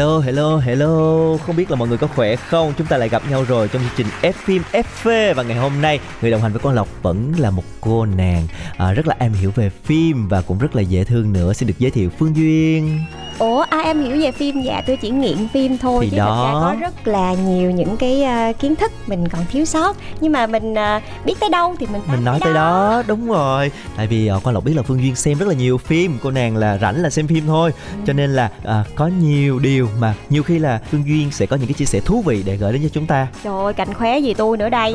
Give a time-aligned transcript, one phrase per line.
[0.00, 1.36] Hello, hello, hello.
[1.46, 2.72] Không biết là mọi người có khỏe không?
[2.78, 5.82] Chúng ta lại gặp nhau rồi trong chương trình F phim FV Và ngày hôm
[5.82, 8.46] nay, người đồng hành với con Lộc vẫn là một cô nàng.
[8.76, 11.52] À, Rất là am hiểu về phim và cũng rất là dễ thương nữa.
[11.52, 13.00] Xin được giới thiệu Phương Duyên.
[13.38, 14.62] Ủa ai em hiểu về phim?
[14.62, 16.24] Dạ tôi chỉ nghiện phim thôi Thì chứ đó.
[16.26, 19.96] thật ra có rất là nhiều những cái ờ, kiến thức mình còn thiếu sót.
[20.20, 23.70] Nhưng mà mình ờ, biết tới đâu thì mình Mình nói tới đó, đúng rồi.
[23.96, 26.18] Tại vì uh, con Lộc biết là Phương Duyên xem rất là nhiều phim.
[26.22, 27.72] Cô nàng là rảnh là xem phim thôi.
[28.06, 30.14] Cho nên là à, có nhiều điều mà.
[30.30, 32.72] Nhiều khi là Phương Duyên sẽ có những cái chia sẻ thú vị để gửi
[32.72, 33.26] đến cho chúng ta.
[33.44, 34.94] Trời ơi cạnh khóe gì tôi nữa đây.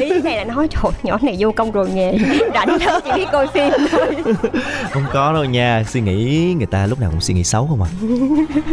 [0.00, 2.18] Ý này là nói trời nhỏ này vô công rồi nghề
[2.54, 4.16] Rảnh đó chỉ biết coi phim thôi.
[4.90, 7.82] Không có đâu nha, suy nghĩ người ta lúc nào cũng suy nghĩ xấu không
[7.82, 7.88] à.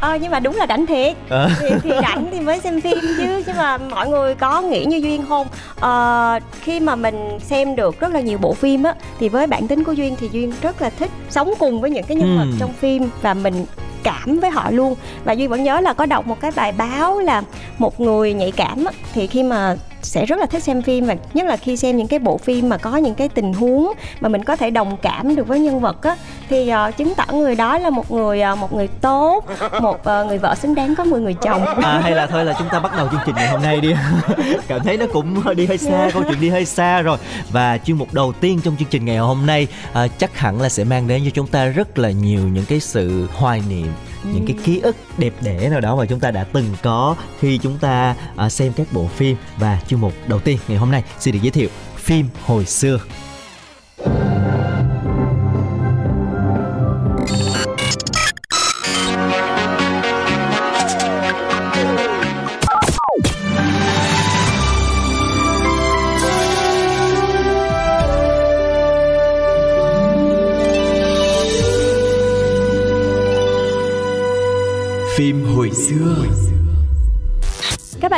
[0.00, 1.16] Ờ nhưng mà đúng là rảnh thiệt.
[1.28, 1.50] Ờ.
[1.60, 4.96] thì, thì rảnh thì mới xem phim chứ Nhưng mà mọi người có nghĩ như
[4.96, 5.46] Duyên không?
[5.80, 9.68] Ờ, Khi mà mình xem được rất là nhiều bộ phim á Thì với bản
[9.68, 12.42] tính của Duyên thì Duyên rất là thích sống cùng với những cái nhân vật
[12.44, 12.56] Ừm.
[12.58, 13.64] trong phim Và mình
[14.02, 14.94] cảm với họ luôn.
[15.24, 17.42] Và duy vẫn nhớ là có đọc một cái bài báo là
[17.78, 21.46] một người nhạy cảm Thì khi mà sẽ rất là thích xem phim và nhất
[21.46, 24.44] là khi xem những cái bộ phim mà có những cái tình huống mà mình
[24.44, 26.16] có thể đồng cảm được với nhân vật á.
[26.48, 29.44] Thì uh, chứng tỏ người đó là một người ờ, một người tốt
[29.80, 31.64] một ờ, người vợ xứng đáng có 10 người chồng.
[31.64, 33.94] À hay là thôi là chúng ta bắt đầu chương trình ngày hôm nay đi.
[34.68, 37.18] Cảm thấy nó cũng đi hơi xa, câu chuyện đi hơi xa rồi.
[37.50, 40.68] Và chuyên mục đầu tiên trong chương trình ngày hôm nay à, Chắc hẳn là
[40.68, 43.88] sẽ mang đến cho chúng ta rất là nhiều những cái sự hoài niệm
[44.24, 47.58] những cái ký ức đẹp đẽ nào đó mà chúng ta đã từng có khi
[47.58, 49.36] chúng ta à, xem các bộ phim.
[49.56, 52.98] Và chương mục đầu tiên ngày hôm nay xin được giới thiệu phim hồi xưa.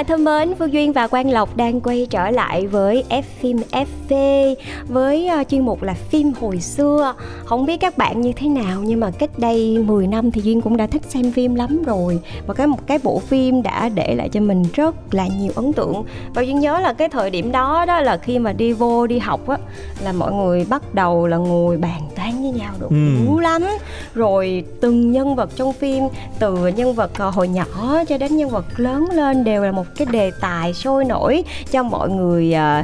[0.00, 3.56] Bạn thân mến, Phương Duyên và Quang Lộc đang quay trở lại với F phim
[3.72, 4.54] FV
[4.88, 7.14] với ờ, chuyên mục là phim hồi xưa.
[7.44, 10.60] Không biết các bạn như thế nào nhưng mà cách đây 10 năm thì Duyên
[10.60, 12.18] cũng đã thích xem phim lắm rồi.
[12.46, 15.72] Và cái một cái bộ phim đã để lại cho mình rất là nhiều ấn
[15.72, 16.04] tượng.
[16.34, 19.18] Và Duyên nhớ là cái thời điểm đó đó là khi mà đi vô đi
[19.18, 19.56] học á
[20.02, 23.40] là mọi người bắt đầu là ngồi bàn tán với nhau được Ừ.
[23.40, 23.62] lắm.
[24.14, 26.04] Rồi từng nhân vật trong phim
[26.38, 27.64] từ nhân vật ờ, hồi nhỏ
[28.08, 31.82] cho đến nhân vật lớn lên đều là một cái đề tài sôi nổi cho
[31.82, 32.82] mọi người ờ,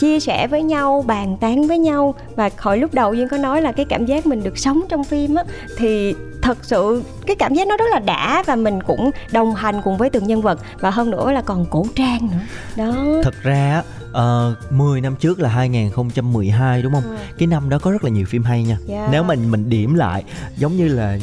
[0.00, 3.62] chia sẻ với nhau bàn tán với nhau và hồi lúc đầu duyên có nói
[3.62, 5.44] là cái cảm giác mình được sống trong phim á
[5.78, 9.80] thì thật sự cái cảm giác nó rất là đã và mình cũng đồng hành
[9.84, 12.38] cùng với từng nhân vật và hơn nữa là còn cổ trang nữa
[12.84, 12.94] đó
[13.24, 13.82] Thật ra
[14.16, 17.02] á, ờ, 10 năm trước là 2012 đúng không?
[17.02, 17.16] Ừ.
[17.38, 18.78] Cái năm đó có rất là nhiều phim hay nha.
[18.86, 19.08] Dạ.
[19.12, 20.24] Nếu mình mình điểm lại
[20.56, 21.18] giống như là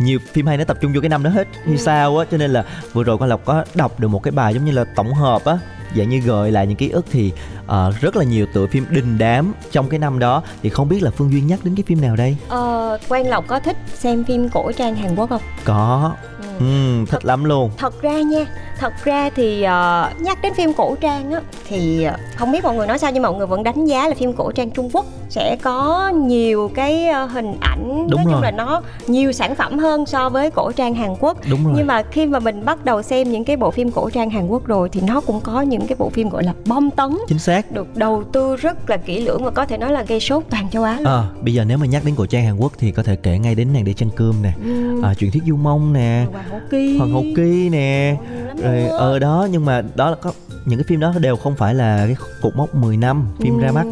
[0.00, 1.70] nhiều phim hay nó tập trung vô cái năm đó hết Ừ.
[1.70, 4.32] như sao á cho nên là vừa rồi con lộc có đọc được một cái
[4.32, 5.58] bài giống như là tổng hợp á
[5.96, 7.32] dạng như gợi lại những ký ức thì
[7.66, 10.42] ờ, rất là nhiều tựa phim đình đám trong cái năm đó.
[10.62, 12.36] Thì không biết là phương duyên nhắc đến cái phim nào đây?
[12.48, 15.42] Ờ, quang lộc có thích xem phim cổ trang hàn quốc không?
[15.64, 16.12] Có.
[16.40, 16.46] Ừ.
[16.58, 17.70] ừ, thích lắm luôn.
[17.78, 18.44] Thật ra nha
[18.78, 22.74] thật ra thì ờ, nhắc đến phim cổ trang á thì ờ, không biết mọi
[22.76, 25.06] người nói sao nhưng mọi người vẫn đánh giá là phim cổ trang trung quốc
[25.28, 28.42] sẽ có nhiều cái hình ảnh Đúng nói chung rồi.
[28.42, 31.38] là nó nhiều sản phẩm hơn so với cổ trang hàn quốc.
[31.50, 31.72] Đúng rồi.
[31.76, 34.46] Nhưng mà khi mà mình bắt đầu xem những cái bộ phim cổ trang hàn
[34.46, 37.18] quốc rồi thì nó cũng có những cái bộ phim gọi là bom tấn.
[37.28, 40.20] Chính xác được đầu tư rất là kỹ lưỡng và có thể nói là gây
[40.20, 41.04] sốt toàn châu Á luôn.
[41.04, 43.38] Ờ, bây giờ nếu mà nhắc đến cổ trang Hàn Quốc thì có thể kể
[43.38, 46.44] ngay đến nàng đế chân cơm nè, Ừm, à, truyền thuyết du mông nè, Hoàng
[46.50, 50.32] hậu kỳ hoàng hậu kỳ nè, lắm rồi ờ đó nhưng mà đó là có
[50.64, 53.68] những cái phim đó đều không phải là cái cột mốc 10 năm phim ra
[53.68, 53.84] Ừ, mắt.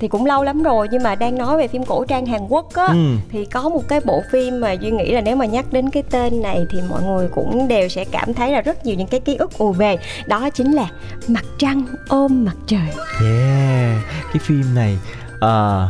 [0.00, 2.74] thì cũng lâu lắm rồi nhưng mà đang nói về phim cổ trang Hàn Quốc
[2.74, 3.14] á Ừ.
[3.30, 6.02] thì có một cái bộ phim mà duy nghĩ là nếu mà nhắc đến cái
[6.10, 9.20] tên này thì mọi người cũng đều sẽ cảm thấy là rất nhiều những cái
[9.20, 10.88] ký ức ùa về đó chính là
[11.28, 12.88] mặt trăng ôm mặt trời
[13.22, 14.98] Yeah, cái phim này
[15.40, 15.88] à,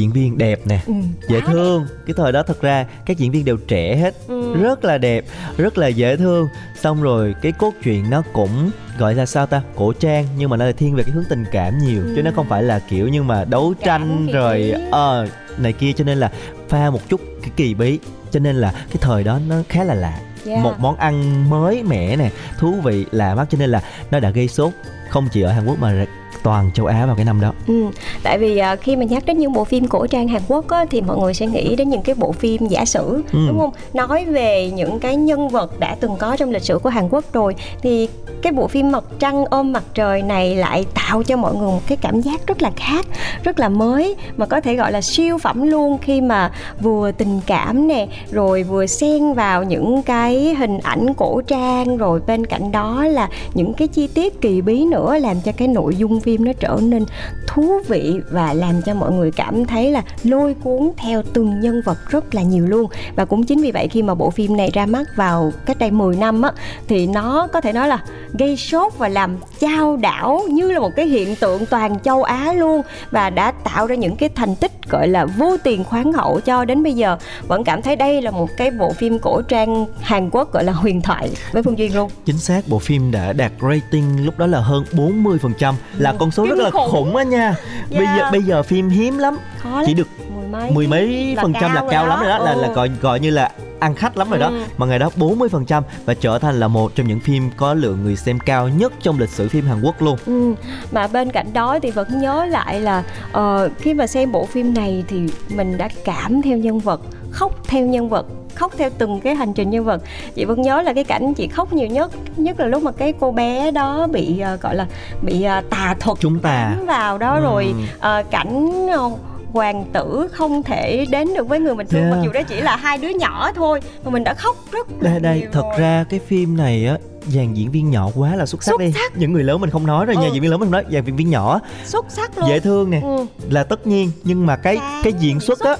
[0.00, 0.92] diễn viên đẹp nè, ừ,
[1.28, 1.86] dễ thương.
[2.06, 4.54] Cái thời đó thật ra các diễn viên đều trẻ hết, Ừ.
[4.62, 5.24] rất là đẹp,
[5.56, 6.48] rất là dễ thương.
[6.80, 10.56] Xong rồi cái cốt truyện nó cũng gọi là sao ta, cổ trang nhưng mà
[10.56, 13.08] nó là thiên về cái hướng tình cảm nhiều, chứ nó không phải là kiểu
[13.08, 15.26] như mà đấu tranh thị rồi ờ
[15.58, 16.30] này kia cho nên là
[16.68, 17.98] pha một chút cái kỳ bí
[18.30, 20.62] cho nên là cái thời đó nó khá là lạ Yeah.
[20.62, 24.30] một món ăn mới mẻ nè thú vị lạ mắt cho nên là nó đã
[24.30, 24.72] gây sốt
[25.10, 26.06] không chỉ ở Hàn Quốc mà
[26.42, 27.86] toàn châu Á vào cái năm đó Ừ,
[28.22, 30.84] tại vì à, khi mà nhắc đến những bộ phim cổ trang Hàn Quốc á,
[30.90, 33.38] thì mọi người sẽ nghĩ đến những cái bộ phim giả sử Ừ.
[33.48, 33.70] đúng không?
[33.94, 37.24] Nói về những cái nhân vật đã từng có trong lịch sử của Hàn Quốc
[37.32, 38.08] rồi thì
[38.42, 41.80] cái bộ phim Mặt trăng ôm mặt trời này lại tạo cho mọi người một
[41.86, 43.06] cái cảm giác rất là khác,
[43.44, 46.50] rất là mới mà có thể gọi là siêu phẩm luôn khi mà
[46.80, 52.20] vừa tình cảm nè, rồi vừa xen vào những cái hình ảnh cổ trang rồi
[52.26, 55.96] bên cạnh đó là những cái chi tiết kỳ bí nữa làm cho cái nội
[55.96, 57.04] dung phim phim nó trở nên
[57.46, 61.80] thú vị và làm cho mọi người cảm thấy là lôi cuốn theo từng nhân
[61.84, 62.90] vật rất là nhiều luôn.
[63.16, 65.90] Và cũng chính vì vậy khi mà bộ phim này ra mắt vào cách đây
[65.90, 66.52] 10 năm á,
[66.88, 67.98] thì nó có thể nói là
[68.38, 72.52] gây sốt và làm chao đảo như là một cái hiện tượng toàn châu Á
[72.52, 76.40] luôn và đã tạo ra những cái thành tích gọi là vô tiền khoáng hậu
[76.40, 77.16] cho đến bây giờ.
[77.48, 80.72] Vẫn cảm thấy đây là một cái bộ phim cổ trang Hàn Quốc gọi là
[80.72, 82.10] huyền thoại với Phương Duyên luôn.
[82.24, 86.42] Chính xác, bộ phim đã đạt rating lúc đó là hơn 40% là con số
[86.44, 86.88] Kinh rất là khủng.
[86.90, 87.54] khủng á nha
[87.90, 88.18] bây Yeah.
[88.18, 91.74] giờ bây giờ phim hiếm lắm khó chỉ được mười mấy mười mấy phần trăm
[91.74, 92.74] là cao lắm rồi đó là là Ừ.
[92.74, 93.50] gọi gọi như là
[93.80, 94.62] ăn khách lắm rồi đó Ừ.
[94.78, 97.74] mà ngày đó 40 phần trăm và trở thành là một trong những phim có
[97.74, 100.54] lượng người xem cao nhất trong lịch sử phim Hàn Quốc luôn Ừ,
[100.92, 103.02] mà bên cạnh đó thì vẫn nhớ lại là
[103.32, 107.00] ờ, khi mà xem bộ phim này thì mình đã cảm theo nhân vật
[107.30, 110.02] khóc theo nhân vật khóc theo từng cái hành trình nhân vật
[110.34, 113.12] chị vẫn nhớ là cái cảnh chị khóc nhiều nhất nhất là lúc mà cái
[113.20, 114.86] cô bé đó bị ờ, gọi là
[115.22, 117.42] bị ờ, tà thuật chúng ta vào đó Ừ.
[117.42, 119.10] rồi ờ, cảnh ờ,
[119.52, 122.16] hoàng tử không thể đến được với người bình thường Yeah.
[122.16, 125.10] mặc dù đó chỉ là hai đứa nhỏ thôi mà mình đã khóc rất là
[125.10, 125.80] đây đây thật rồi.
[125.80, 126.98] ra cái phim này á
[127.28, 129.16] dàn diễn viên nhỏ quá là xuất sắc Xuất đi sắc.
[129.16, 130.30] những người lớn mình không nói rồi nha Ừ.
[130.32, 132.90] diễn viên lớn mình không nói dàn diễn viên nhỏ xuất sắc luôn dễ thương
[132.90, 133.24] nè ừ.
[133.50, 135.76] là tất nhiên nhưng mà cái Sáng, cái diễn xuất á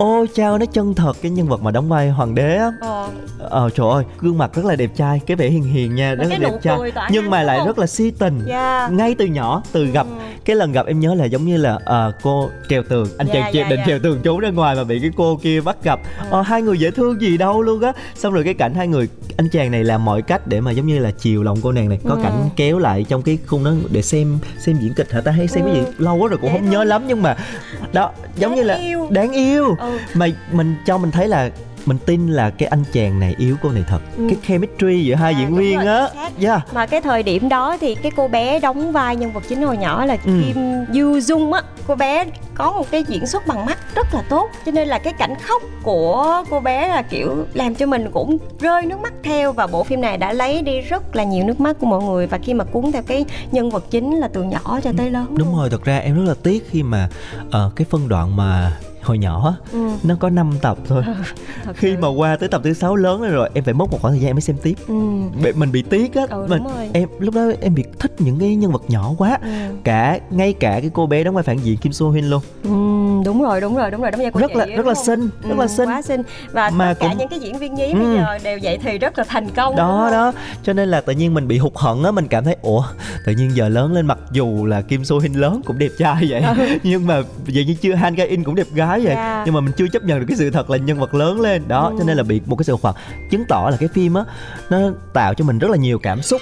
[0.00, 3.08] ôi chao nó chân thật cái nhân vật mà đóng vai hoàng đế á ờ.
[3.38, 6.26] ờ trời ơi gương mặt rất là đẹp trai cái vẻ hiền hiền nha rất
[6.30, 6.78] là đẹp trai
[7.10, 7.66] nhưng mà lại không?
[7.66, 8.92] rất là si tình Yeah.
[8.92, 10.16] ngay từ nhỏ từ gặp Ừ.
[10.44, 13.32] cái lần gặp em nhớ là giống như là ờ, cô trèo tường anh Dạ,
[13.34, 13.84] chàng dạ, định dạ.
[13.86, 16.26] trèo tường trốn ra ngoài mà bị cái cô kia bắt gặp Ừ.
[16.30, 19.08] ờ, hai người dễ thương gì đâu luôn á xong rồi cái cảnh hai người
[19.36, 21.88] anh chàng này làm mọi cách để mà giống như là chiều lòng cô nàng
[21.88, 22.20] này có Ừ.
[22.22, 25.48] cảnh kéo lại trong cái khung đó để xem xem diễn kịch hả ta hay
[25.48, 25.92] xem cái gì Ừ.
[25.98, 26.86] lâu quá rồi cũng Dễ không nhớ thương.
[26.88, 27.36] lắm nhưng mà
[27.92, 29.06] đó giống Đáng như là yêu.
[29.10, 29.89] đáng yêu Ừ.
[30.14, 31.50] mà mình cho mình thấy là
[31.86, 33.98] mình tin là cái anh chàng này yêu cô này thật.
[34.16, 34.26] Ừ.
[34.28, 36.08] cái chemistry giữa hai À, diễn viên á.
[36.42, 36.74] yeah.
[36.74, 39.76] Mà cái thời điểm đó thì cái cô bé đóng vai nhân vật chính hồi
[39.76, 40.32] nhỏ là Ừ.
[40.46, 41.62] Kim Du Dung á.
[41.86, 44.98] Cô bé có một cái diễn xuất bằng mắt rất là tốt cho nên là
[44.98, 49.12] cái cảnh khóc của cô bé là kiểu làm cho mình cũng rơi nước mắt
[49.22, 49.52] theo.
[49.52, 52.26] Và bộ phim này đã lấy đi rất là nhiều nước mắt của mọi người.
[52.26, 55.26] Và khi mà cuốn theo cái nhân vật chính là từ nhỏ cho tới lớn
[55.38, 55.70] đúng rồi.
[55.70, 57.08] Thật ra em rất là tiếc khi mà
[57.50, 58.72] ờ, cái phân đoạn mà
[59.02, 59.78] hồi nhỏ ừ.
[60.02, 61.02] nó có 5 tập thôi.
[61.76, 64.20] Khi mà qua tới tập thứ sáu lớn rồi, em phải mất một khoảng thời
[64.20, 64.74] gian em mới xem tiếp.
[64.88, 64.94] Ừ.
[65.54, 66.62] Mình bị tiếc á Ừ, mình
[66.92, 69.38] em lúc đó em bị thích những cái nhân vật nhỏ quá.
[69.42, 69.48] Ừ.
[69.84, 72.42] cả ngay cả cái cô bé đóng vai phản diện Kim So Hyun luôn.
[72.64, 72.70] Ừ,
[73.24, 75.54] đúng rồi đúng rồi đúng rồi đóng vai cô rất là rất là xinh rất
[75.58, 75.88] là Ừ, xinh.
[75.88, 76.22] quá xinh.
[76.52, 77.98] Và Mà tất cả cũng- những cái diễn viên nhí Ừ.
[77.98, 80.32] bây giờ đều vậy thì rất là thành công đó đó.
[80.62, 82.82] Cho nên là tự nhiên mình bị hụt hẫng á mình cảm thấy ủa
[83.26, 86.26] tự nhiên giờ lớn lên mặc dù là Kim So Hyun lớn cũng đẹp trai
[86.28, 86.42] vậy.
[86.82, 89.14] Nhưng mà vậy như chưa Han Ga In cũng đẹp gái vậy Ừ.
[89.14, 89.42] Dạ.
[89.46, 91.68] nhưng mà mình chưa chấp nhận được cái sự thật là nhân vật lớn lên
[91.68, 91.96] đó Ừ.
[91.98, 92.94] cho nên là bị một cái sự hẫng
[93.30, 94.24] chứng tỏ là cái phim á
[94.70, 94.78] nó
[95.12, 96.40] tạo cho mình rất là nhiều cảm xúc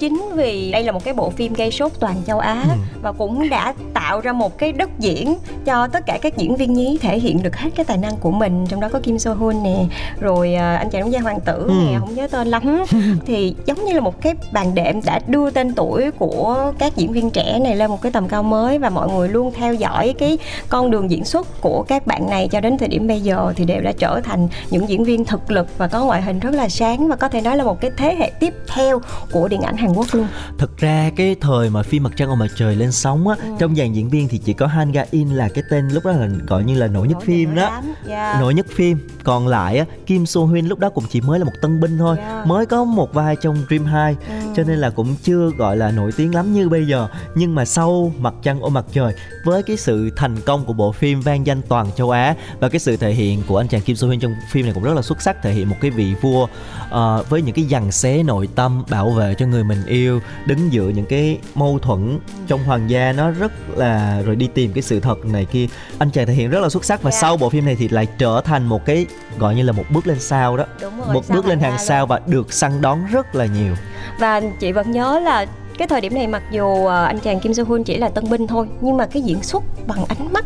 [0.00, 2.76] chính vì đây là một cái bộ phim gây sốt toàn châu Á Ừ.
[3.02, 6.72] và cũng đã tạo ra một cái đất diễn cho tất cả các diễn viên
[6.74, 9.32] nhí thể hiện được hết cái tài năng của mình trong đó có Kim So
[9.32, 9.84] Hoon nè
[10.20, 11.72] rồi à, anh chàng đóng vai hoàng tử Ừ.
[11.86, 12.62] nè không nhớ tên lắm
[13.26, 17.12] thì giống như là một cái bàn đệm đã đưa tên tuổi của các diễn
[17.12, 20.14] viên trẻ này lên một cái tầm cao mới và mọi người luôn theo dõi
[20.18, 20.38] cái
[20.68, 23.64] con đường diễn xuất của các bạn này cho đến thời điểm bây giờ thì
[23.64, 26.68] đều đã trở thành những diễn viên thực lực và có ngoại hình rất là
[26.68, 29.00] sáng và có thể nói là một cái thế hệ tiếp theo
[29.32, 30.26] của điện ảnh Hàn Quốc luôn.
[30.58, 33.48] Thực ra cái thời mà phim Mặt trăng ở mặt trời lên sóng á, Ừ.
[33.58, 36.12] trong dàn diễn viên thì chỉ có Han Ga In là cái tên lúc đó
[36.12, 37.82] là gọi như là nổi nhất Nổi phim đó.
[38.08, 38.40] yeah.
[38.40, 38.98] Nổi nhất phim.
[39.24, 41.98] Còn lại á, Kim So Hyun lúc đó cũng chỉ mới là một tân binh
[41.98, 42.46] thôi, Yeah.
[42.46, 44.34] mới có một vai trong Dream 2 Ừ.
[44.56, 47.08] cho nên là cũng chưa gọi là nổi tiếng lắm như bây giờ.
[47.34, 49.14] Nhưng mà sau Mặt trăng ở mặt trời
[49.44, 52.80] với cái sự thành công của bộ phim vang danh toàn châu Á và cái
[52.80, 55.02] sự thể hiện của anh chàng Kim So Hyun trong phim này cũng rất là
[55.02, 56.46] xuất sắc thể hiện một cái vị vua
[56.90, 60.72] ờ, với những cái dằn xé nội tâm bảo vệ cho người mình yêu đứng
[60.72, 64.82] giữa những cái mâu thuẫn trong hoàng gia nó rất là rồi đi tìm cái
[64.82, 65.66] sự thật này kia.
[65.98, 67.18] Anh chàng thể hiện rất là xuất sắc và Dạ.
[67.20, 69.06] sau bộ phim này thì lại trở thành một cái
[69.38, 70.64] gọi như là một bước lên sao đó.
[70.82, 73.74] Đúng rồi, một bước lên hàng sao và được săn đón rất là nhiều.
[74.20, 75.46] Và chị vẫn nhớ là
[75.78, 78.30] cái thời điểm này mặc dù ờ, anh chàng Kim So Hoon chỉ là tân
[78.30, 80.44] binh thôi nhưng mà cái diễn xuất bằng ánh mắt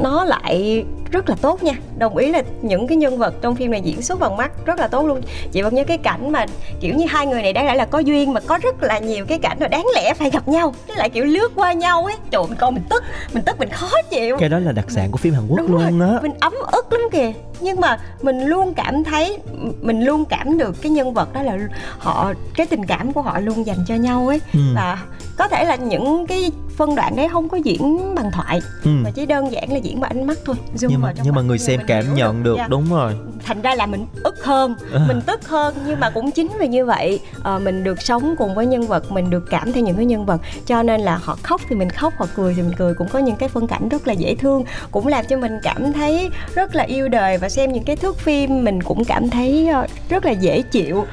[0.00, 0.84] nó lại
[1.16, 1.72] rất là tốt nha.
[1.98, 4.78] Đồng ý là những cái nhân vật trong phim này diễn xuất bằng mắt rất
[4.78, 5.20] là tốt luôn.
[5.52, 6.46] Chị vẫn nhớ cái cảnh mà
[6.80, 9.26] kiểu như hai người này đáng lẽ là có duyên mà có rất là nhiều
[9.26, 10.74] cái cảnh mà đáng lẽ phải gặp nhau.
[10.88, 12.14] Cái lại kiểu lướt qua nhau ấy.
[12.30, 13.02] Trời ơi, mình coi mình tức
[13.34, 14.36] mình tức mình khó chịu.
[14.40, 16.18] Cái đó là đặc sản của phim Hàn Quốc Đúng luôn á.
[16.22, 17.32] mình ấm ức lắm kìa.
[17.60, 19.38] Nhưng mà mình luôn cảm thấy
[19.80, 21.58] mình luôn cảm được cái nhân vật đó là
[21.98, 24.40] họ cái tình cảm của họ luôn dành cho nhau ấy.
[24.52, 24.60] Ừ.
[24.74, 24.98] và
[25.38, 28.90] có thể là những cái phân đoạn đấy không có diễn bằng thoại Ừ.
[29.04, 30.56] mà chỉ đơn giản là diễn bằng ánh mắt thôi.
[30.74, 32.66] Zoom nhưng trong nhưng mà người xem cảm nhận được Dạ.
[32.68, 33.14] đúng rồi.
[33.44, 34.74] Thành ra là mình ức hơn
[35.08, 38.54] mình tức hơn nhưng mà cũng chính vì như vậy ờ, mình được sống cùng
[38.54, 40.40] với nhân vật mình được cảm theo những cái nhân vật.
[40.66, 42.94] Cho nên là họ khóc thì mình khóc họ cười thì mình cười.
[42.94, 45.92] Cũng có những cái phân cảnh rất là dễ thương cũng làm cho mình cảm
[45.92, 47.38] thấy rất là yêu đời.
[47.38, 51.04] Và xem những cái thước phim mình cũng cảm thấy ờ, rất là dễ chịu.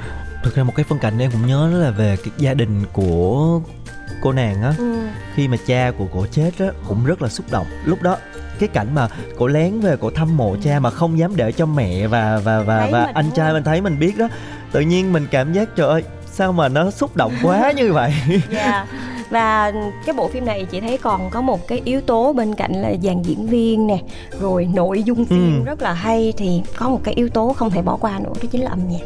[0.43, 2.83] Thực ra một cái phân cảnh em cũng nhớ đó là về cái gia đình
[2.93, 3.59] của
[4.21, 4.73] cô nàng á.
[4.77, 4.95] Ừ.
[5.35, 7.65] khi mà cha của cổ chết á cũng rất là xúc động.
[7.85, 8.17] Lúc đó
[8.59, 9.07] cái cảnh mà
[9.37, 12.59] cổ lén về cổ thăm mộ cha mà không dám để cho mẹ và và
[12.61, 14.27] và Thấy và anh trai mình thấy mình biết đó
[14.71, 18.13] tự nhiên mình cảm giác trời ơi sao mà nó xúc động quá như vậy
[18.51, 18.85] Dạ.
[19.29, 19.71] Và
[20.05, 22.93] cái bộ phim này chị thấy còn có một cái yếu tố bên cạnh là
[23.03, 23.97] dàn diễn viên nè,
[24.41, 25.65] rồi nội dung phim Ừ.
[25.65, 28.49] rất là hay thì có một cái yếu tố không thể bỏ qua nữa đó
[28.51, 28.99] chính là âm nhạc.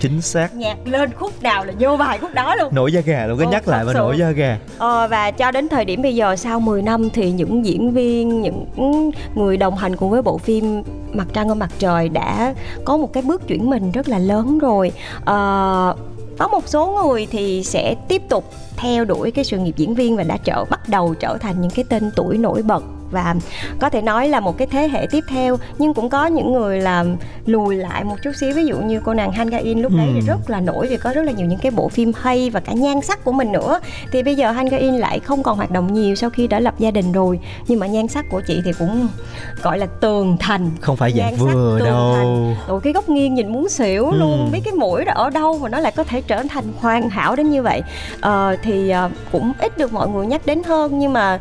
[0.00, 2.74] Chính xác Nhạc lên khúc nào là vô bài khúc đó luôn.
[2.74, 5.50] nổi da gà luôn có Ồ, nhắc lại mà nổi da gà Ờ, và cho
[5.50, 9.76] đến thời điểm bây giờ sau 10 năm thì những diễn viên, những người đồng
[9.76, 12.54] hành cùng với bộ phim Mặt trăng ở mặt trời đã
[12.84, 14.92] có một cái bước chuyển mình rất là lớn rồi.
[15.24, 15.94] Ờ,
[16.38, 18.44] có một số người thì sẽ tiếp tục
[18.76, 21.70] theo đuổi cái sự nghiệp diễn viên và đã trở bắt đầu trở thành những
[21.70, 23.34] cái tên tuổi nổi bật và
[23.80, 26.80] có thể nói là một cái thế hệ tiếp theo nhưng cũng có những người
[26.80, 27.04] là
[27.46, 28.52] lùi lại một chút xíu.
[28.54, 30.24] Ví dụ như cô nàng Han Ga In lúc đấy thì Ừ.
[30.26, 32.72] rất là nổi vì có rất là nhiều những cái bộ phim hay và cả
[32.72, 33.80] nhan sắc của mình nữa.
[34.12, 36.60] Thì bây giờ Han Ga In lại không còn hoạt động nhiều sau khi đã
[36.60, 37.40] lập gia đình rồi.
[37.68, 39.08] Nhưng mà nhan sắc của chị thì cũng
[39.62, 40.70] gọi là tường thành.
[40.80, 42.14] Không phải dạng vừa tường đâu.
[42.66, 42.80] thành.
[42.84, 44.16] cái góc nghiêng nhìn muốn xỉu Ừ.
[44.18, 44.48] luôn.
[44.52, 47.36] Biết cái mũi đó ở đâu mà nó lại có thể trở thành hoàn hảo
[47.36, 47.82] đến như vậy?
[48.20, 50.98] Ờ, thì ờ, cũng ít được mọi người nhắc đến hơn.
[50.98, 51.40] Nhưng mà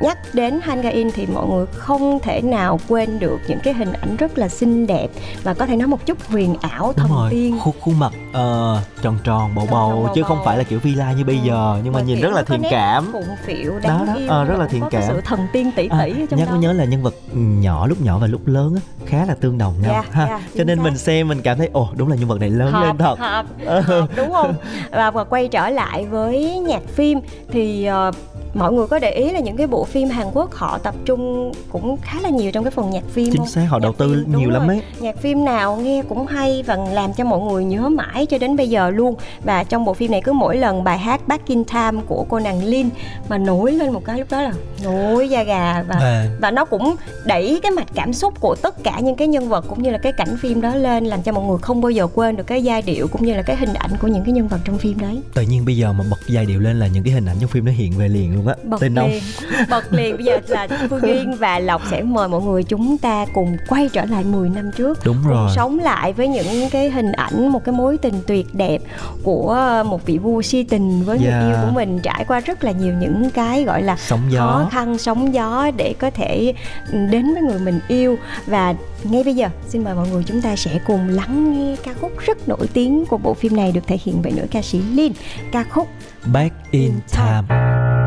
[0.00, 3.74] nhắc đến Han Ga In thì mọi người không thể nào quên được những cái
[3.74, 5.08] hình ảnh rất là xinh đẹp
[5.42, 8.78] và có thể nói một chút huyền ảo đúng thần tiên khuôn, khuôn mặt ờ,
[9.02, 10.44] tròn tròn bầu bầu chứ không bầu.
[10.46, 13.08] phải là kiểu villa như bây giờ nhưng mà Và nhìn rất là thiện cảm
[13.12, 15.02] phụng phịu Đó, đáng đó, yêu ờ, rất là thiện cảm.
[15.08, 17.86] sự thần tiên tỷ À, tỷ ở trong nhắc đó nhớ là nhân vật nhỏ
[17.86, 20.64] lúc nhỏ và lúc lớn á, khá là tương đồng nhau Dạ, ha dạ, cho
[20.64, 20.84] nên xác.
[20.84, 23.46] mình xem mình cảm thấy ồ đúng là nhân vật này lớn lên thật hợp,
[23.86, 24.54] hợp, đúng không
[24.90, 27.18] và, và quay trở lại với nhạc phim
[27.52, 28.10] thì ờ,
[28.54, 31.52] mọi người có để ý là những cái bộ phim Hàn Quốc họ tập trung
[31.72, 33.46] cũng khá là nhiều trong cái phần nhạc phim chính không?
[33.48, 34.76] xác họ Nhạc đầu tư phim, nhiều lắm rồi.
[34.76, 38.38] ấy nhạc phim nào nghe cũng hay và làm cho mọi người nhớ mãi cho
[38.38, 39.14] đến bây giờ luôn
[39.44, 42.38] và trong bộ phim này cứ mỗi lần bài hát Back in Time của cô
[42.38, 42.88] nàng Lin
[43.28, 44.52] mà nổi lên một cái lúc đó là
[44.84, 46.26] nổi da gà và À.
[46.40, 49.64] và nó cũng đẩy cái mạch cảm xúc của tất cả những cái nhân vật
[49.68, 52.06] cũng như là cái cảnh phim đó lên làm cho mọi người không bao giờ
[52.14, 54.48] quên được cái giai điệu cũng như là cái hình ảnh của những cái nhân
[54.48, 57.04] vật trong phim đấy tự nhiên bây giờ mà bật giai điệu lên là những
[57.04, 59.22] cái hình ảnh trong phim nó hiện về liền luôn á bật không liền
[59.70, 60.16] bật liền.
[60.16, 63.88] Bây giờ là Phương Duyên và Lộc sẽ mời mọi người chúng ta cùng quay
[63.92, 64.98] trở lại 10 năm trước.
[65.04, 65.50] Đúng cùng rồi.
[65.56, 68.82] sống lại với những cái hình ảnh một cái mối tình tuyệt đẹp
[69.22, 71.42] của một vị vua si tình với người Yeah.
[71.44, 71.98] yêu của mình.
[72.02, 74.40] Trải qua rất là nhiều những cái gọi là sóng gió.
[74.40, 76.54] khó khăn sóng gió để có thể
[76.92, 78.16] đến với người mình yêu.
[78.46, 78.74] Và
[79.04, 82.12] ngay bây giờ xin mời mọi người chúng ta sẽ cùng lắng nghe ca khúc
[82.18, 85.12] rất nổi tiếng của bộ phim này được thể hiện bởi nữ ca sĩ Lin.
[85.52, 85.88] Ca khúc
[86.32, 87.99] back in time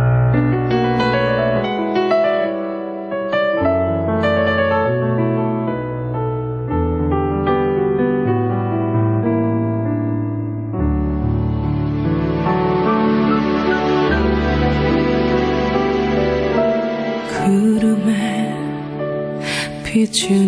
[20.13, 20.42] that you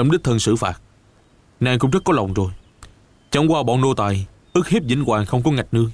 [0.00, 0.80] Trẫm đích thân xử phạt.
[1.60, 2.50] Nàng cũng rất có lòng rồi.
[3.30, 5.90] Chẳng qua bọn nô tài ức hiếp Vĩnh Hoàng không có ngạch nương.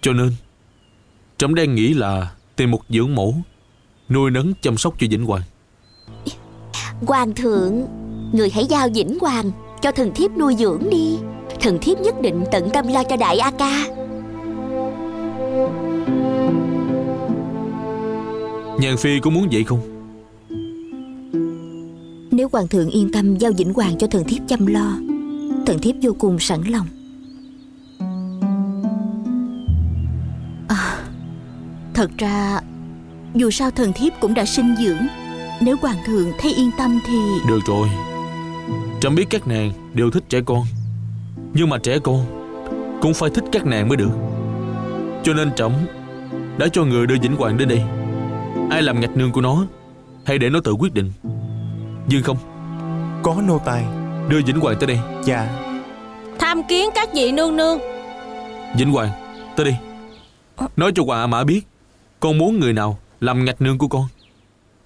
[0.00, 0.32] Cho nên
[1.38, 3.34] Trẫm đang nghĩ là Tìm một dưỡng mẫu
[4.08, 5.42] Nuôi nấng chăm sóc cho Vĩnh Hoàng.
[7.06, 7.86] Hoàng thượng
[8.32, 9.50] Người hãy giao Vĩnh Hoàng
[9.82, 11.18] Cho thần thiếp nuôi dưỡng đi.
[11.60, 13.84] Thần thiếp nhất định tận tâm lo cho đại A ca.
[18.78, 19.99] Nhàn Phi có muốn vậy không
[22.52, 24.96] hoàng thượng yên tâm giao Vĩnh Hoàng cho thần thiếp chăm lo.
[25.66, 26.86] Thần thiếp vô cùng sẵn lòng.
[30.68, 31.02] À,
[31.94, 32.60] Thật ra
[33.34, 35.06] Dù sao thần thiếp cũng đã sinh dưỡng.
[35.60, 37.88] Nếu hoàng thượng thấy yên tâm thì Được rồi.
[39.00, 40.64] Trẫm biết các nàng đều thích trẻ con.
[41.54, 42.24] Nhưng mà trẻ con
[43.02, 44.12] Cũng phải thích các nàng mới được.
[45.22, 45.72] Cho nên trẫm
[46.58, 47.82] Đã cho người đưa Vĩnh Hoàng đến đây.
[48.70, 49.66] Ai làm ngạch nương của nó
[50.24, 51.12] Hay để nó tự quyết định.
[52.10, 52.36] Dương không?
[53.22, 53.84] Có nô tài
[54.28, 54.98] Đưa Vĩnh Hoàng tới đây.
[55.24, 55.48] Dạ.
[56.38, 57.78] Tham kiến các vị nương nương.
[58.78, 59.10] Vĩnh Hoàng
[59.56, 59.76] Tới đây
[60.76, 61.62] Nói cho Hoàng A Mã biết
[62.20, 64.06] Con muốn người nào làm ngạch nương của con.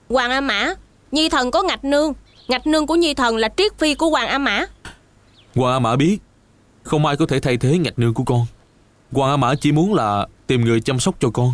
[0.08, 0.74] Hoàng A Mã
[1.12, 2.12] Nhi thần có ngạch nương.
[2.48, 4.64] Ngạch nương của Nhi thần là triết phi của Hoàng A Mã.
[5.54, 6.18] Hoàng A Mã biết
[6.82, 8.46] Không ai có thể thay thế ngạch nương của con.
[9.12, 11.52] Hoàng A Mã chỉ muốn là Tìm người chăm sóc cho con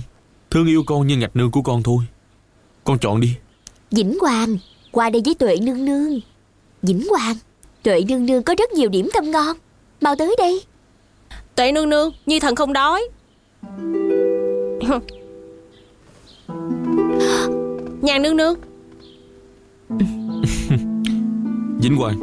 [0.51, 2.05] Thương yêu con như ngạch nương của con thôi.
[2.85, 3.35] Con chọn đi.
[3.91, 4.57] Vĩnh Hoàng
[4.93, 6.21] Qua đây với Tuệ Nương Nương.
[6.83, 7.37] Vĩnh Hoàng
[7.83, 9.57] Tuệ Nương Nương có rất nhiều điểm tâm ngon.
[10.01, 10.65] Mau tới đây.
[11.55, 13.09] Tuệ nương nương Nhi thần không đói
[18.03, 18.55] Nhàn nương nương.
[21.83, 22.19] Vĩnh Hoàng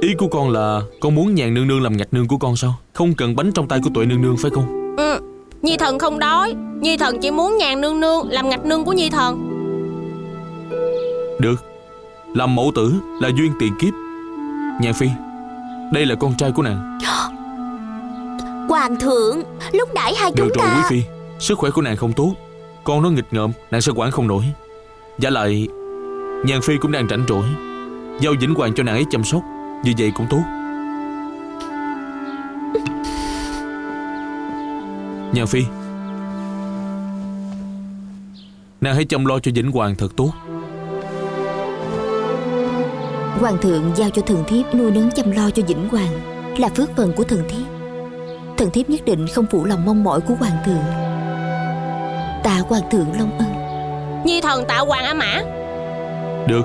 [0.00, 2.74] Ý của con là Con muốn nhàn nương nương làm ngạch nương của con sao?
[2.92, 4.96] Không cần bánh trong tay của tuệ nương nương phải không?
[4.96, 5.20] Ừ.
[5.62, 8.92] Nhi thần không đói Nhi thần chỉ muốn nhàn nương nương Làm ngạch nương của
[8.92, 9.48] Nhi thần.
[11.40, 11.71] Được
[12.34, 13.94] Làm mẫu tử là duyên tiền kiếp.
[14.80, 15.08] Nhàn Phi
[15.92, 16.98] Đây là con trai của nàng.
[18.68, 19.42] Hoàng thượng
[19.72, 22.34] Lúc nãy hai chúng Được rồi ta quý phi Sức khỏe của nàng không tốt.
[22.84, 24.44] Con nó nghịch ngợm Nàng sẽ quản không nổi.
[25.18, 25.68] Giả lại
[26.44, 27.44] Nhàn Phi cũng đang rảnh rỗi.
[28.20, 29.42] Giao Vĩnh Hoàng cho nàng ấy chăm sóc
[29.84, 30.42] Như vậy cũng tốt.
[35.32, 35.64] Nhàn Phi
[38.80, 40.32] Nàng hãy chăm lo cho Vĩnh Hoàng thật tốt
[43.42, 46.20] Hoàng thượng giao cho thần thiếp nuôi nấng chăm lo cho Vĩnh Hoàng
[46.58, 47.66] Là phước phần của thần thiếp.
[48.58, 50.82] Thần thiếp nhất định không phụ lòng mong mỏi của Hoàng thượng.
[52.44, 53.48] Tạ Hoàng thượng Long ân.
[54.24, 55.42] Nhi thần tạ Hoàng A Mã.
[56.48, 56.62] Được.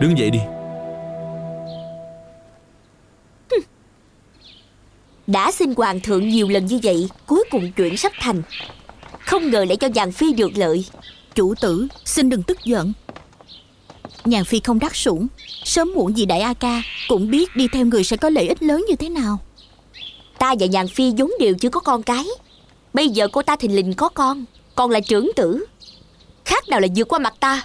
[0.00, 0.38] Đứng dậy đi.
[5.26, 8.42] Đã xin Hoàng thượng nhiều lần như vậy Cuối cùng chuyện sắp thành.
[9.20, 10.86] Không ngờ lại cho Giàng Phi được lợi.
[11.34, 12.92] Chủ tử xin đừng tức giận
[14.24, 15.26] Nhàn Phi không đắc sủng.
[15.64, 18.62] Sớm muộn gì đại A ca Cũng biết đi theo người sẽ có lợi ích
[18.62, 19.38] lớn như thế nào.
[20.38, 22.24] Ta và Nhàn Phi vốn đều chưa có con cái.
[22.94, 25.66] Bây giờ cô ta thình lình có con Còn là trưởng tử.
[26.44, 27.62] Khác nào là vượt qua mặt ta.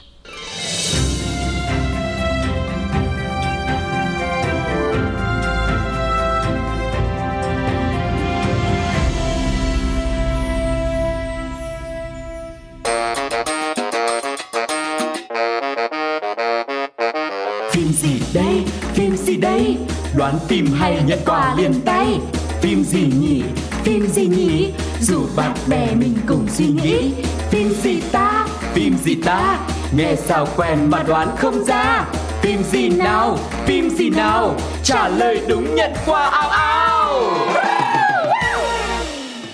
[20.30, 22.20] Đoán phim hay nhận quà liền tay.
[22.62, 23.44] Phim gì nhỉ,
[23.84, 24.72] phim gì nhỉ?
[25.02, 27.12] Dù bạn bè mình cùng suy nghĩ.
[27.50, 29.58] Phim gì ta, phim gì ta?
[29.98, 32.06] Nghe sao quen mà đoán không ra.
[32.42, 34.56] Phim gì nào, phim gì nào?
[34.84, 36.79] Trả lời đúng nhận quà ao ao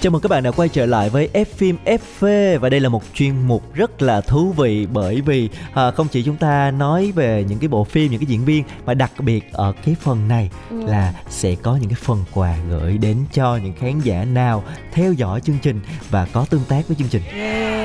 [0.05, 2.89] Chào mừng các bạn đã quay trở lại với F phim FV và đây là
[2.89, 7.11] một chuyên mục rất là thú vị bởi vì à, không chỉ chúng ta nói
[7.15, 10.27] về những cái bộ phim những cái diễn viên mà đặc biệt ở cái phần
[10.27, 10.85] này Ừ.
[10.85, 14.63] là sẽ có những cái phần quà gửi đến cho những khán giả nào
[14.93, 17.21] theo dõi chương trình và có tương tác với chương trình.
[17.31, 17.75] Yeah.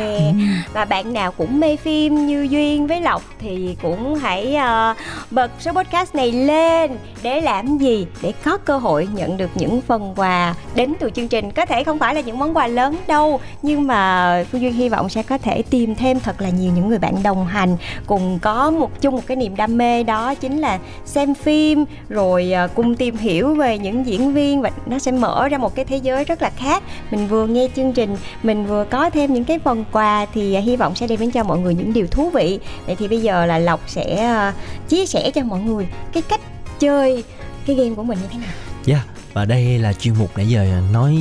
[0.72, 4.94] Và bạn nào cũng mê phim như Duyên với Lộc thì cũng hãy ờ,
[5.30, 6.90] bật số podcast này lên
[7.22, 8.06] để làm gì?
[8.22, 11.52] Để có cơ hội nhận được những phần quà đến từ chương trình.
[11.52, 14.88] Có thể không phải là những món quà lớn đâu, nhưng mà Phương Duyên hy
[14.88, 18.38] vọng sẽ có thể tìm thêm thật là nhiều những người bạn đồng hành cùng
[18.42, 22.68] có một chung một cái niềm đam mê đó chính là xem phim rồi ờ,
[22.74, 25.96] cùng tìm hiểu về những diễn viên và nó sẽ mở ra một cái thế
[25.96, 26.82] giới rất là khác.
[27.10, 30.60] Mình vừa nghe chương trình mình vừa có thêm những cái phần quà thì ờ,
[30.60, 33.20] hy vọng sẽ đem đến cho mọi người những điều thú vị vậy thì bây
[33.20, 34.52] giờ là lộc sẽ ờ,
[34.88, 36.40] chia sẻ cho mọi người cái cách
[36.78, 37.24] chơi
[37.66, 38.52] cái game của mình như thế nào
[38.86, 39.19] Yeah.
[39.32, 41.18] Và đây là chuyên mục nãy giờ nói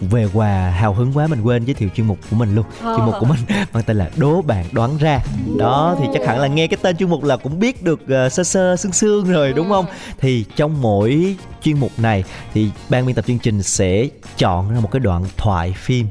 [0.00, 2.64] về quà hào hứng quá mình quên giới thiệu chuyên mục của mình luôn.
[2.82, 2.96] Ờ.
[2.96, 3.38] Chuyên mục của mình
[3.72, 5.20] mang tên là đố bạn đoán ra.
[5.58, 8.28] Đó thì chắc hẳn là nghe cái tên chuyên mục là cũng biết được ờ,
[8.28, 9.86] sơ sơ sương sương rồi đúng không?
[10.18, 12.24] Thì trong mỗi chuyên mục này
[12.54, 16.06] thì ban biên tập chương trình sẽ chọn ra một cái đoạn thoại phim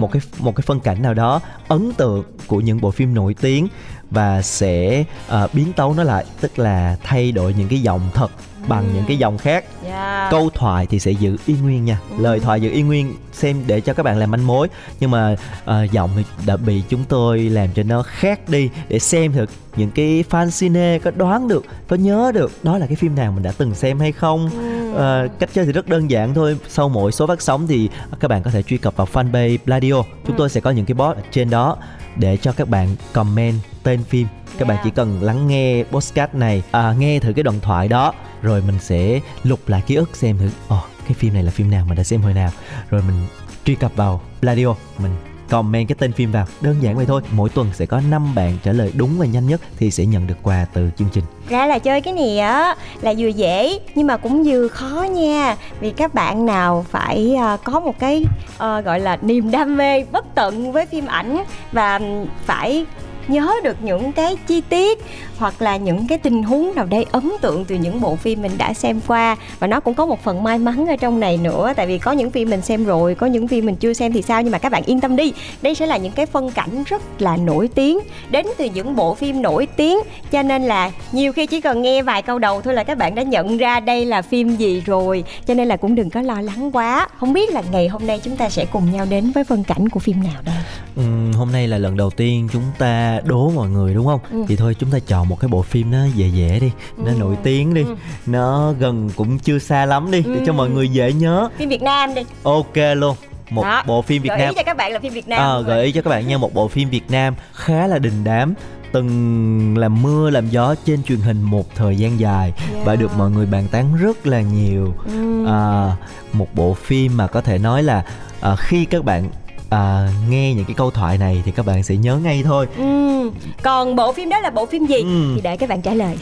[0.00, 3.34] một cái một cái phân cảnh nào đó ấn tượng của những bộ phim nổi
[3.40, 3.68] tiếng
[4.10, 5.04] và sẽ
[5.44, 8.30] uh, biến tấu nó lại tức là thay đổi những cái giọng thật
[8.68, 9.64] bằng những cái dòng khác.
[9.84, 10.30] Yeah.
[10.30, 11.98] câu thoại thì sẽ giữ y nguyên nha.
[12.10, 12.16] Ừ.
[12.22, 14.68] lời thoại giữ y nguyên xem để cho các bạn làm manh mối.
[15.00, 18.98] Nhưng mà uh, giọng thì đã bị chúng tôi làm cho nó khác đi để
[18.98, 22.96] xem thử những cái fan cine có đoán được có nhớ được đó là cái
[22.96, 24.50] phim nào mình đã từng xem hay không.
[24.94, 26.56] Ờ, cách chơi thì rất đơn giản thôi.
[26.68, 27.88] Sau mỗi số phát sóng thì
[28.20, 30.94] các bạn có thể truy cập vào fanpage Pladio chúng tôi sẽ có những cái
[30.94, 31.76] bot trên đó
[32.16, 33.54] để cho các bạn comment
[33.86, 34.26] tên phim.
[34.58, 34.84] Các bạn Yeah.
[34.84, 38.76] chỉ cần lắng nghe podcast này à, nghe thử cái đoạn thoại đó rồi mình
[38.80, 41.96] sẽ lục lại ký ức xem thử ồ cái phim này là phim nào mình
[41.96, 42.50] đã xem hồi nào?
[42.90, 43.26] Rồi mình
[43.64, 45.12] truy cập vào Pladio mình
[45.50, 46.46] comment cái tên phim vào.
[46.60, 49.46] Đơn giản vậy thôi mỗi tuần sẽ có 5 bạn trả lời đúng và nhanh
[49.46, 51.24] nhất thì sẽ nhận được quà từ chương trình.
[51.48, 55.56] Ra là chơi cái này á là vừa dễ nhưng mà cũng vừa khó nha.
[55.80, 58.24] Vì các bạn nào phải à, có một cái
[58.58, 62.00] ờ, gọi là niềm đam mê bất tận với phim ảnh và
[62.44, 62.86] phải
[63.28, 64.98] nhớ được những cái chi tiết
[65.38, 68.52] hoặc là những cái tình huống nào đây ấn tượng từ những bộ phim mình
[68.58, 69.36] đã xem qua.
[69.58, 72.12] Và nó cũng có một phần may mắn ở trong này nữa tại vì có
[72.12, 74.42] những phim mình xem rồi có những phim mình chưa xem thì sao?
[74.42, 77.22] Nhưng mà các bạn yên tâm đi đây sẽ là những cái phân cảnh rất
[77.22, 77.98] là nổi tiếng
[78.30, 79.98] đến từ những bộ phim nổi tiếng.
[80.30, 83.14] Cho nên là nhiều khi chỉ cần nghe vài câu đầu thôi là các bạn
[83.14, 85.24] đã nhận ra đây là phim gì rồi.
[85.46, 87.08] Cho nên là cũng đừng có lo lắng quá.
[87.18, 89.88] Không biết là ngày hôm nay chúng ta sẽ cùng nhau đến với phân cảnh
[89.88, 90.54] của phim nào đây?
[90.96, 94.20] Ừ, hôm nay là lần đầu tiên chúng ta đố mọi người đúng không?
[94.32, 94.44] Ừ.
[94.48, 97.16] Thì thôi chúng ta chọn một cái bộ phim nó dễ dễ đi, nó Ừ.
[97.18, 97.96] nổi tiếng đi, Ừ.
[98.26, 100.56] nó gần cũng chưa xa lắm đi để cho Ừ.
[100.56, 101.48] mọi người dễ nhớ.
[101.58, 103.16] phim Việt Nam đi Ok luôn.
[103.50, 104.48] Một Đó, bộ phim Việt gợi Nam.
[104.48, 106.38] ý cho các bạn là phim Việt Nam Ờ, gợi ý cho các bạn nha
[106.38, 108.54] một bộ phim Việt Nam khá là đình đám
[108.92, 112.52] từng làm mưa làm gió trên truyền hình một thời gian dài
[112.84, 115.46] và được mọi người bàn tán rất là nhiều Ừ.
[115.46, 115.96] à,
[116.32, 118.04] một bộ phim mà có thể nói là
[118.40, 119.28] à, khi các bạn
[119.70, 123.30] à, nghe những cái câu thoại này thì các bạn sẽ nhớ ngay thôi Ừ.
[123.62, 125.32] còn bộ phim đó là bộ phim gì Ừ.
[125.34, 126.16] thì để các bạn trả lời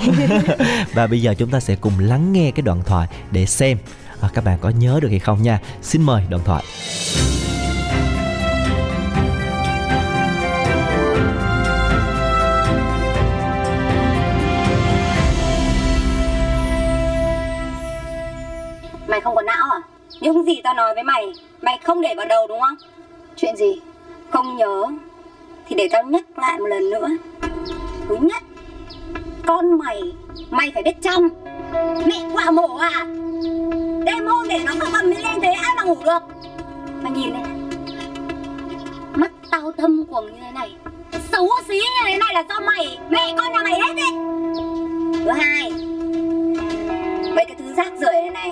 [0.94, 3.78] và bây giờ chúng ta sẽ cùng lắng nghe cái đoạn thoại để xem
[4.20, 6.64] à, các bạn có nhớ được hay không nha xin mời đoạn thoại
[19.06, 19.80] Mày không có não à?
[20.20, 22.74] Những gì tao nói với mày, mày không để vào đầu đúng không?
[23.44, 23.80] Chuyện gì?
[24.30, 24.86] Không nhớ
[25.68, 27.08] thì để tao nhắc lại một lần nữa.
[28.08, 28.42] Thứ nhất,
[29.46, 30.00] con mày,
[30.50, 31.28] mày phải biết chăm.
[32.06, 33.04] Mẹ quả mổ à?
[34.04, 36.22] Đêm hôm để nó không cầm lên thế ai mà ngủ được?
[37.02, 37.44] Mày nhìn này.
[39.14, 40.74] Mắt tao thâm quầng như thế này.
[41.32, 44.12] Xấu xí như thế này là do mày, mẹ con nhà mày hết đấy.
[45.24, 45.70] Thứ hai,
[47.34, 48.50] mấy cái thứ rác rưởi này này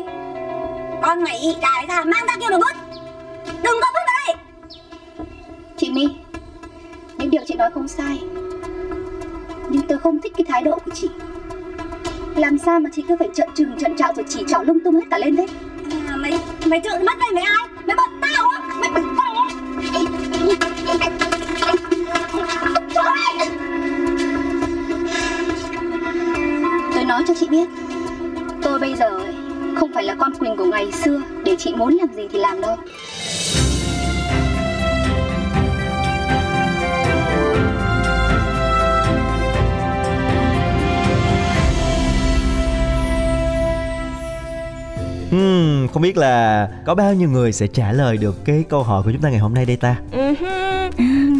[1.02, 2.76] con mày ị đái ra mang ra kia mà vứt
[3.62, 4.36] đừng có vứt vào đây
[5.76, 6.08] chị my
[7.18, 8.22] những điều chị nói không sai.
[9.68, 11.08] Nhưng tôi không thích cái thái độ của chị.
[12.36, 14.94] Làm sao mà chị cứ phải trợn trừng trợn trạo rồi chỉ trỏ lung tung
[14.94, 15.46] hết cả lên thế?
[16.08, 17.68] À, mày mày trợn mắt này với ai?
[17.86, 18.58] Mày bật tao á?
[18.80, 19.48] Mày bật tao á?
[26.94, 27.68] Tôi nói cho chị biết
[28.62, 29.34] tôi bây giờ ấy,
[29.76, 32.60] không phải là con Quỳnh của ngày xưa để chị muốn làm gì thì làm
[32.60, 32.76] đâu.
[45.88, 49.10] Không biết là có bao nhiêu người sẽ trả lời được cái câu hỏi của
[49.12, 49.96] chúng ta ngày hôm nay đây ta?
[50.12, 50.34] Ừ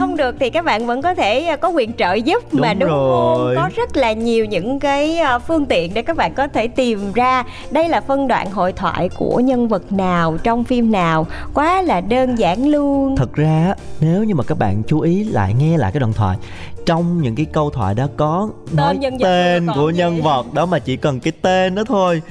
[0.02, 2.80] không được thì các bạn vẫn có thể ờ, có quyền trợ giúp mà Đúng
[2.80, 3.56] đúng rồi.
[3.56, 6.68] không có rất là nhiều những cái ờ, phương tiện để các bạn có thể
[6.68, 7.44] tìm ra.
[7.70, 11.26] Đây là phân đoạn hội thoại của nhân vật nào trong phim nào?
[11.54, 13.16] Quá là đơn giản luôn.
[13.16, 16.36] Thật ra nếu như mà các bạn chú ý lại nghe lại cái đoạn thoại
[16.86, 20.66] trong những cái câu thoại đó có nói nhân vật tên của nhân vật đó
[20.66, 22.22] mà chỉ cần cái tên đó thôi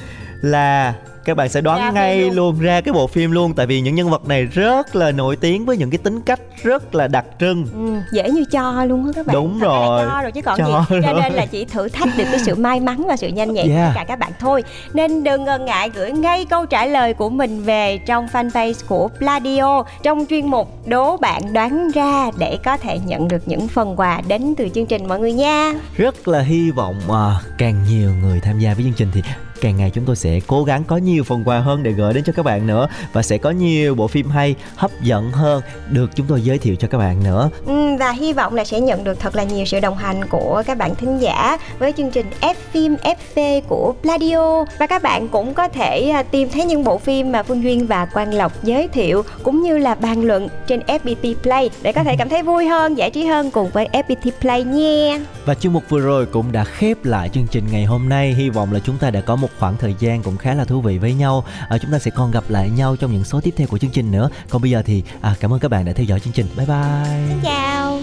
[0.42, 0.94] là
[1.26, 2.36] các bạn sẽ đoán Ra ngay luôn.
[2.36, 2.60] luôn.
[2.60, 5.66] ra cái bộ phim luôn tại vì những nhân vật này rất là nổi tiếng
[5.66, 9.12] với những cái tính cách rất là đặc trưng Ừ, dễ như cho luôn á
[9.16, 10.06] các bạn Đúng Thật rồi.
[10.08, 12.56] cho rồi chứ còn Cho gì cho nên là chỉ thử thách được cái sự
[12.56, 13.88] may mắn và sự nhanh nhạy của Yeah.
[13.88, 17.30] tất cả các bạn thôi nên đừng ngần ngại gửi ngay câu trả lời của
[17.30, 22.78] mình về trong fanpage của Pladio trong chuyên mục đố bạn đoán ra để có
[22.78, 26.40] thể nhận được những phần quà đến từ chương trình mọi người nha rất là
[26.40, 29.22] hy vọng à, càng nhiều người tham gia với chương trình thì
[29.62, 32.24] càng ngày chúng tôi sẽ cố gắng có nhiều phần quà hơn để gửi đến
[32.24, 36.10] cho các bạn nữa và sẽ có nhiều bộ phim hay hấp dẫn hơn được
[36.16, 39.04] chúng tôi giới thiệu cho các bạn nữa Ừ, và hy vọng là sẽ nhận
[39.04, 42.26] được thật là nhiều sự đồng hành của các bạn thính giả với chương trình
[42.42, 46.84] F phim FV của Pladio và các bạn cũng có thể à, tìm thấy những
[46.84, 50.48] bộ phim mà Phương Duyên và Quang Lộc giới thiệu cũng như là bàn luận
[50.68, 53.88] trên FPT Play để có thể cảm thấy vui hơn, giải trí hơn cùng với
[53.92, 55.20] FPT Play nha.
[55.46, 58.34] Và chương mục vừa rồi cũng đã khép lại chương trình ngày hôm nay.
[58.34, 60.82] Hy vọng là chúng ta đã có một khoảng thời gian cũng khá là thú
[60.82, 61.44] vị với nhau.
[61.70, 63.92] À, chúng ta sẽ còn gặp lại nhau trong những số tiếp theo của chương
[63.92, 64.30] trình nữa.
[64.50, 66.46] Còn bây giờ thì à, cảm ơn các bạn đã theo dõi chương trình.
[66.58, 67.40] Bye bye.
[67.44, 68.02] Chào.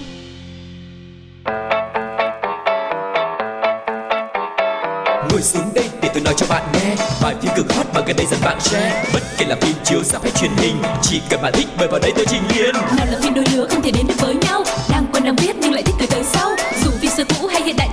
[5.31, 8.17] Ngồi xuống đây để tôi nói cho bạn nghe Vài phim cực hot mà gần
[8.17, 11.43] đây dần bạn share Bất kể là phim chiếu sắp hay truyền hình Chỉ cần
[11.43, 13.91] bạn thích mời vào đây tôi trình liền nào là phim đôi lứa không thể
[13.91, 16.51] đến được với nhau đang quen đang biết nhưng lại thích cười tới sau
[16.85, 17.89] dù phim xưa cũ hay hiện đại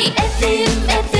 [0.00, 0.14] sáng
[0.86, 1.19] mai F